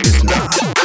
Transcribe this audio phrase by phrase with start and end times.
[0.00, 0.79] is not.